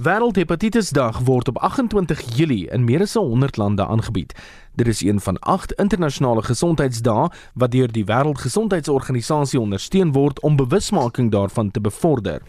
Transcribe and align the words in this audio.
Wêreldhepatitisdag 0.00 1.18
word 1.26 1.48
op 1.48 1.58
28 1.58 2.20
Julie 2.36 2.70
in 2.72 2.84
meer 2.84 3.02
as 3.04 3.14
100 3.14 3.56
lande 3.56 3.86
aangebied. 3.86 4.32
Dit 4.74 4.88
is 4.88 5.00
een 5.00 5.20
van 5.20 5.38
8 5.38 5.72
internasionale 5.72 6.42
gesondheidsdae 6.42 7.28
wat 7.54 7.70
deur 7.70 7.92
die 7.92 8.04
Wêreldgesondheidsorganisasie 8.04 9.60
ondersteun 9.60 10.12
word 10.12 10.40
om 10.40 10.56
bewusmaking 10.56 11.30
daarvan 11.30 11.70
te 11.70 11.80
bevorder. 11.80 12.40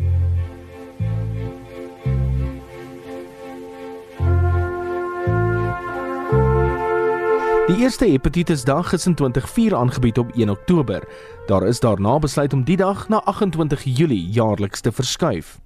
Die 7.68 7.78
eerste 7.78 8.06
hepatitisdag 8.06 8.94
is 8.94 9.06
in 9.06 9.16
2004 9.16 9.76
aangebied 9.76 10.18
op 10.18 10.32
1 10.36 10.50
Oktober. 10.50 11.04
Daar 11.48 11.68
is 11.68 11.80
daarna 11.80 12.20
besluit 12.20 12.54
om 12.54 12.64
die 12.64 12.78
dag 12.78 13.08
na 13.10 13.18
28 13.18 13.84
Julie 13.84 14.30
jaarliks 14.30 14.82
te 14.82 14.92
verskuif. 14.92 15.60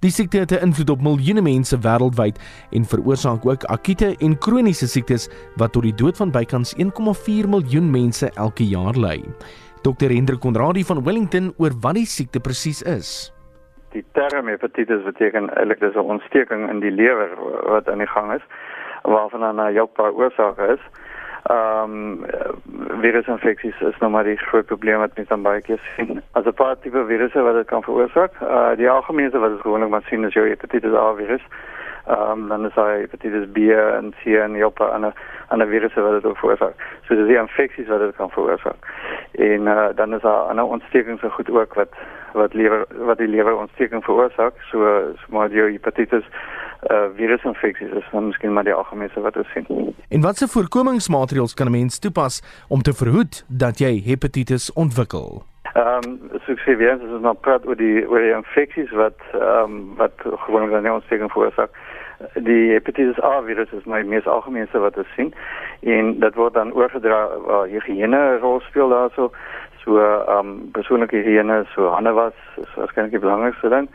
Die 0.00 0.10
siekte 0.10 0.38
het 0.38 0.52
'n 0.52 0.64
invloed 0.64 0.90
op 0.90 1.02
miljoene 1.02 1.42
mense 1.42 1.76
wêreldwyd 1.76 2.36
en 2.70 2.84
veroorsaak 2.84 3.46
ook 3.46 3.64
akute 3.64 4.16
en 4.18 4.38
kroniese 4.38 4.86
siektes 4.88 5.28
wat 5.56 5.72
tot 5.72 5.82
die 5.82 5.94
dood 5.94 6.16
van 6.16 6.30
bykans 6.30 6.74
1,4 6.76 7.48
miljoen 7.48 7.90
mense 7.90 8.30
elke 8.34 8.64
jaar 8.64 8.96
lei. 8.96 9.20
Dr. 9.82 10.08
Hendrik 10.08 10.40
Konradi 10.40 10.84
van 10.84 11.04
Wellington 11.04 11.52
oor 11.56 11.70
wat 11.80 11.94
die 11.94 12.06
siekte 12.06 12.40
presies 12.40 12.82
is. 12.82 13.32
Die 13.92 14.04
term 14.12 14.46
hepatitis 14.46 15.02
beteken 15.04 15.50
eintlik 15.56 15.80
dis 15.80 15.94
'n 15.94 15.98
ontsteking 15.98 16.70
in 16.70 16.80
die 16.80 16.90
lewer 16.90 17.30
wat 17.68 17.88
aan 17.88 17.98
die 17.98 18.12
gang 18.14 18.32
is 18.32 18.44
waarvan 19.02 19.60
'n 19.60 19.72
jou 19.72 19.86
paar 19.86 20.12
oorsake 20.12 20.62
is. 20.72 20.80
Ehm 21.50 21.92
um, 21.92 22.24
virusinfeksies 23.00 23.80
is 23.80 23.98
nou 23.98 24.10
maar 24.10 24.24
die 24.24 24.36
groot 24.36 24.66
probleem 24.66 24.98
wat 24.98 25.16
mense 25.16 25.32
dan 25.32 25.42
baie 25.42 25.62
keer 25.66 25.80
sien. 25.96 26.22
As 26.38 26.44
'n 26.44 26.52
paar 26.52 26.78
tipe 26.78 27.04
virusse 27.06 27.42
wat 27.42 27.54
dit 27.54 27.66
kan 27.66 27.82
veroorsaak. 27.82 28.32
Uh 28.40 28.76
die 28.76 28.90
algemene 28.90 29.38
wat 29.38 29.50
ons 29.50 29.60
gewoonlik 29.60 29.90
maar 29.90 30.06
sien 30.08 30.24
is 30.24 30.34
jou 30.34 30.46
hepatitis 30.48 30.94
A 30.94 31.14
virus. 31.14 31.44
Ehm 32.06 32.30
um, 32.30 32.48
dan 32.48 32.66
is 32.66 32.74
hy 32.74 33.00
hepatitis 33.00 33.50
B 33.52 33.56
en 33.98 34.14
C 34.22 34.36
en 34.44 34.52
die 34.52 34.66
op 34.66 34.80
ander 34.80 35.12
ander 35.48 35.66
virusse 35.66 36.00
wat 36.00 36.22
dit 36.22 36.38
veroorsaak. 36.38 36.74
So 37.06 37.14
dis 37.14 37.26
die 37.26 37.38
infeksies 37.38 37.88
wat 37.88 38.00
dit 38.00 38.16
kan 38.16 38.30
veroorsaak. 38.30 38.80
En 39.40 39.60
uh 39.60 39.88
dan 39.94 40.14
is 40.14 40.20
daar 40.20 40.48
ander 40.52 40.64
ontstekings 40.64 41.20
so 41.20 41.28
goed 41.28 41.50
ook 41.50 41.74
wat 41.74 41.92
wat 42.32 42.54
lewer 42.54 42.86
wat 43.08 43.18
die 43.18 43.28
lewer 43.28 43.56
ontsteking 43.56 44.04
veroorsaak. 44.04 44.54
So 44.70 44.78
so 45.16 45.36
maar 45.36 45.48
die 45.48 45.62
hepatitis 45.62 46.24
uh 46.90 47.08
virusinfeksies 47.16 47.90
is 47.90 48.08
dan 48.12 48.26
miskien 48.26 48.52
maar 48.52 48.64
die 48.64 48.74
algemene 48.74 49.20
wat 49.20 49.36
ons 49.36 49.52
sien. 49.52 49.94
En 50.08 50.20
watse 50.20 50.48
voorkomingsmaatreëls 50.48 51.54
kan 51.54 51.66
'n 51.66 51.70
mens 51.70 51.98
toepas 51.98 52.42
om 52.68 52.82
te 52.82 52.92
verhoed 52.92 53.44
dat 53.48 53.78
jy 53.78 54.02
hepatitis 54.04 54.72
ontwikkel? 54.72 55.49
Ehm 55.74 56.04
um, 56.04 56.40
so 56.44 56.52
ek 56.52 56.62
sê 56.64 56.74
weer 56.76 56.96
as 56.96 57.02
ons 57.06 57.22
nou 57.22 57.34
praat 57.46 57.66
oor 57.66 57.78
die 57.78 58.02
oor 58.08 58.24
die 58.24 58.34
infeksies 58.34 58.90
wat 58.98 59.18
ehm 59.32 59.62
um, 59.62 59.80
wat 60.00 60.14
gewoonlik 60.26 60.72
dan 60.74 60.92
ontsteking 60.92 61.30
veroorsaak. 61.30 61.70
Die 62.34 62.72
hepatitis 62.72 63.22
A 63.24 63.40
virus 63.46 63.70
is 63.72 63.86
my 63.86 64.02
mees 64.02 64.26
algemene 64.26 64.82
wat 64.86 64.98
ons 64.98 65.14
sien 65.16 65.30
en 65.94 66.18
dit 66.20 66.34
word 66.34 66.54
dan 66.54 66.72
oorgedra 66.74 67.20
waar 67.46 67.66
uh, 67.66 67.72
higiëne 67.72 68.38
rol 68.42 68.60
speel 68.66 68.90
daarso 68.90 69.30
so 69.84 70.00
ehm 70.00 70.38
um, 70.38 70.56
persoonlike 70.72 71.16
higiëne 71.16 71.62
so 71.74 71.92
hande 71.94 72.12
was 72.18 72.34
is 72.56 72.74
waarskynlik 72.74 73.14
die 73.14 73.22
belangrikste 73.26 73.70
ding 73.70 73.86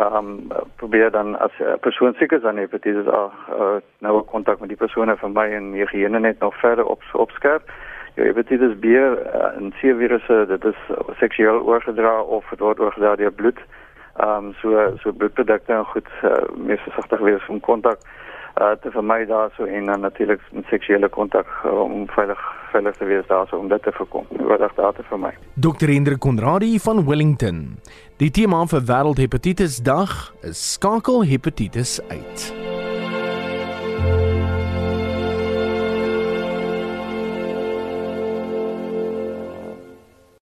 um, 0.00 0.50
probeer 0.76 1.10
dan 1.10 1.38
as 1.38 1.54
'n 1.58 1.62
uh, 1.62 1.78
persoon 1.80 2.14
siek 2.14 2.32
is 2.32 2.42
dan 2.42 2.56
hepatitis 2.56 3.06
A 3.06 3.30
uh, 3.54 3.76
nou 3.98 4.22
kontak 4.22 4.60
met 4.60 4.68
die 4.68 4.82
persone 4.82 5.16
van 5.16 5.32
my 5.32 5.46
en 5.50 5.72
higiëne 5.72 6.18
net 6.18 6.38
nog 6.38 6.54
verder 6.60 6.84
op 6.84 7.02
opskerp. 7.12 7.62
Jou 8.20 8.28
hepatitis 8.28 8.74
B 8.76 8.92
uh, 9.00 9.14
en 9.56 9.70
C 9.78 9.94
virusse 9.96 10.34
dit 10.50 10.64
is 10.68 10.80
seksueel 11.16 11.62
oorgedra 11.64 12.18
of 12.20 12.44
dit 12.52 12.60
word 12.60 12.80
oorgedra 12.84 13.14
deur 13.16 13.32
bloed. 13.32 13.60
Ehm 14.20 14.50
um, 14.50 14.54
so 14.60 14.82
so 15.00 15.12
bloedprodukte 15.12 15.72
en 15.72 15.86
goed 15.94 16.10
uh, 16.20 16.36
mees 16.68 16.82
versigtig 16.84 17.24
wees 17.24 17.48
om 17.48 17.62
kontak 17.64 18.04
uh, 18.60 18.76
te 18.82 18.92
vermy 18.92 19.24
daarso 19.24 19.64
en 19.64 19.86
dan 19.86 20.04
natuurlik 20.04 20.44
seksuele 20.68 21.08
kontak 21.08 21.48
uh, 21.64 21.72
om 21.80 22.04
veilig 22.12 22.44
veilig 22.72 22.96
te 23.00 23.08
wees 23.08 23.26
daarso 23.26 23.56
om 23.56 23.68
dit 23.72 23.82
te 23.82 23.92
voorkom. 23.96 24.26
Wat 24.52 24.68
daar 24.76 24.92
te 24.92 25.02
vermy. 25.08 25.32
Dr. 25.54 25.88
Hendrik 25.88 26.20
Konradi 26.20 26.78
van 26.78 27.06
Wellington. 27.06 27.78
Die 28.20 28.30
tema 28.30 28.66
vir 28.66 28.84
Wêreldhepatitis 28.92 29.80
Dag 29.82 30.34
is 30.44 30.72
skakel 30.76 31.24
hepatitis 31.24 32.00
uit. 32.12 32.59